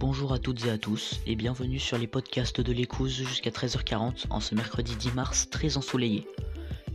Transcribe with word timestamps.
Bonjour 0.00 0.32
à 0.32 0.38
toutes 0.38 0.64
et 0.64 0.70
à 0.70 0.78
tous 0.78 1.20
et 1.26 1.36
bienvenue 1.36 1.78
sur 1.78 1.98
les 1.98 2.06
podcasts 2.06 2.62
de 2.62 2.72
l'écouse 2.72 3.22
jusqu'à 3.22 3.50
13h40 3.50 4.28
en 4.30 4.40
ce 4.40 4.54
mercredi 4.54 4.96
10 4.96 5.12
mars 5.12 5.50
très 5.50 5.76
ensoleillé. 5.76 6.26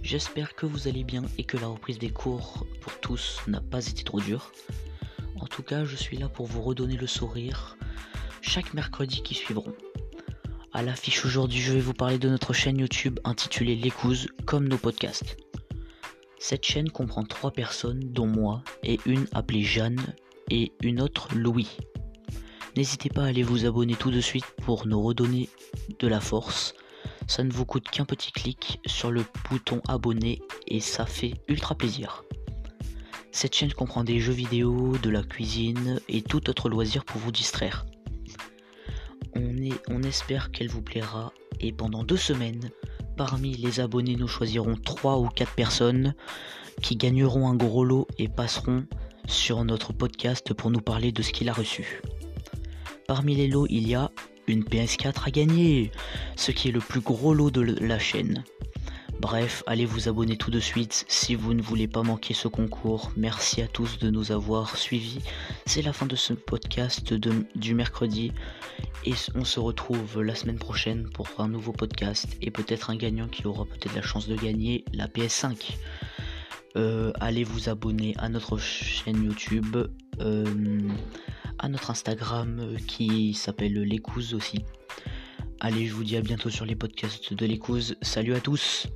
J'espère 0.01 0.55
que 0.55 0.65
vous 0.65 0.87
allez 0.87 1.03
bien 1.03 1.21
et 1.37 1.43
que 1.43 1.55
la 1.55 1.67
reprise 1.67 1.99
des 1.99 2.09
cours 2.09 2.65
pour 2.81 2.99
tous 3.01 3.41
n'a 3.45 3.61
pas 3.61 3.85
été 3.85 4.03
trop 4.03 4.19
dure. 4.19 4.51
En 5.39 5.45
tout 5.45 5.61
cas, 5.61 5.85
je 5.85 5.95
suis 5.95 6.17
là 6.17 6.29
pour 6.29 6.47
vous 6.47 6.63
redonner 6.63 6.97
le 6.97 7.05
sourire 7.05 7.77
chaque 8.41 8.73
mercredi 8.73 9.21
qui 9.21 9.35
suivront. 9.35 9.75
À 10.73 10.81
l'affiche 10.81 11.25
aujourd'hui, 11.25 11.61
je 11.61 11.73
vais 11.73 11.81
vous 11.81 11.93
parler 11.93 12.17
de 12.17 12.27
notre 12.27 12.53
chaîne 12.53 12.79
YouTube 12.79 13.19
intitulée 13.23 13.75
L'écouse 13.75 14.29
comme 14.47 14.67
nos 14.67 14.79
podcasts. 14.79 15.37
Cette 16.39 16.65
chaîne 16.65 16.89
comprend 16.89 17.23
trois 17.23 17.51
personnes 17.51 17.99
dont 17.99 18.27
moi 18.27 18.63
et 18.81 18.99
une 19.05 19.27
appelée 19.31 19.61
Jeanne 19.61 20.15
et 20.49 20.71
une 20.81 20.99
autre 21.01 21.29
Louis. 21.35 21.69
N'hésitez 22.77 23.07
pas 23.09 23.23
à 23.23 23.27
aller 23.27 23.43
vous 23.43 23.65
abonner 23.65 23.95
tout 23.95 24.11
de 24.11 24.19
suite 24.19 24.45
pour 24.63 24.85
nous 24.85 25.01
redonner 25.01 25.49
de 25.99 26.07
la 26.07 26.19
force. 26.19 26.73
Ça 27.25 27.43
ne 27.43 27.51
vous 27.51 27.65
coûte 27.65 27.89
qu'un 27.89 28.03
petit 28.03 28.33
clic 28.33 28.79
sur 28.85 29.11
le 29.11 29.23
bouton 29.49 29.81
abonner 29.87 30.41
et 30.67 30.81
ça 30.81 31.05
fait 31.05 31.35
ultra 31.47 31.75
plaisir. 31.75 32.25
Cette 33.31 33.55
chaîne 33.55 33.73
comprend 33.73 34.03
des 34.03 34.19
jeux 34.19 34.33
vidéo, 34.33 34.97
de 35.01 35.09
la 35.09 35.23
cuisine 35.23 35.99
et 36.09 36.21
tout 36.21 36.49
autre 36.49 36.69
loisir 36.69 37.05
pour 37.05 37.21
vous 37.21 37.31
distraire. 37.31 37.85
On, 39.35 40.03
espère 40.03 40.51
qu'elle 40.51 40.69
vous 40.69 40.81
plaira 40.81 41.33
et 41.59 41.71
pendant 41.71 42.03
deux 42.03 42.17
semaines, 42.17 42.71
parmi 43.17 43.55
les 43.55 43.79
abonnés, 43.79 44.15
nous 44.15 44.27
choisirons 44.27 44.75
3 44.75 45.17
ou 45.17 45.27
4 45.27 45.53
personnes 45.55 46.13
qui 46.81 46.95
gagneront 46.95 47.49
un 47.49 47.55
gros 47.55 47.83
lot 47.83 48.07
et 48.17 48.27
passeront 48.27 48.85
sur 49.27 49.63
notre 49.65 49.93
podcast 49.93 50.53
pour 50.53 50.71
nous 50.71 50.81
parler 50.81 51.11
de 51.11 51.21
ce 51.21 51.31
qu'il 51.31 51.49
a 51.49 51.53
reçu. 51.53 52.01
Parmi 53.07 53.35
les 53.35 53.47
lots, 53.47 53.67
il 53.69 53.87
y 53.87 53.95
a 53.95 54.11
une 54.47 54.63
PS4 54.63 55.27
à 55.27 55.31
gagner, 55.31 55.91
ce 56.35 56.51
qui 56.51 56.69
est 56.69 56.71
le 56.71 56.79
plus 56.79 57.01
gros 57.01 57.33
lot 57.33 57.51
de 57.51 57.61
la 57.61 57.99
chaîne. 57.99 58.43
Bref, 59.19 59.63
allez 59.65 59.85
vous 59.85 60.09
abonner 60.09 60.37
tout 60.37 60.51
de 60.51 60.59
suite 60.59 61.05
si 61.07 61.35
vous 61.35 61.53
ne 61.53 61.61
voulez 61.61 61.87
pas 61.87 62.03
manquer 62.03 62.33
ce 62.33 62.47
concours. 62.47 63.11
Merci 63.15 63.61
à 63.61 63.67
tous 63.67 63.99
de 63.99 64.09
nous 64.09 64.31
avoir 64.31 64.75
suivis. 64.75 65.19
C'est 65.65 65.81
la 65.81 65.93
fin 65.93 66.05
de 66.05 66.15
ce 66.15 66.33
podcast 66.33 67.13
du 67.13 67.75
mercredi 67.75 68.31
et 69.05 69.13
on 69.35 69.45
se 69.45 69.59
retrouve 69.59 70.21
la 70.21 70.35
semaine 70.35 70.59
prochaine 70.59 71.09
pour 71.09 71.27
un 71.37 71.47
nouveau 71.47 71.71
podcast 71.71 72.27
et 72.41 72.51
peut-être 72.51 72.89
un 72.89 72.97
gagnant 72.97 73.27
qui 73.27 73.47
aura 73.47 73.65
peut-être 73.65 73.95
la 73.95 74.01
chance 74.01 74.27
de 74.27 74.35
gagner 74.35 74.83
la 74.93 75.07
PS5. 75.07 75.75
Euh, 76.75 77.13
allez 77.21 77.43
vous 77.43 77.69
abonner 77.69 78.15
à 78.17 78.29
notre 78.29 78.57
chaîne 78.57 79.23
YouTube. 79.23 79.77
Euh, 80.19 80.45
notre 81.75 81.91
Instagram 81.91 82.59
euh, 82.61 82.77
qui 82.87 83.33
s'appelle 83.33 83.73
l'écouse 83.73 84.33
aussi. 84.33 84.63
Allez, 85.59 85.87
je 85.87 85.93
vous 85.93 86.05
dis 86.05 86.15
à 86.15 86.21
bientôt 86.21 86.49
sur 86.49 86.65
les 86.65 86.75
podcasts 86.75 87.33
de 87.33 87.45
l'écouse. 87.45 87.97
Salut 88.01 88.33
à 88.33 88.39
tous 88.39 88.87